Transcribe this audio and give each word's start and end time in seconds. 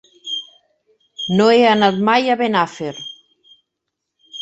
No 1.35 1.47
he 1.57 1.61
anat 1.73 2.01
mai 2.09 2.35
a 2.35 2.41
Benafer. 2.43 2.93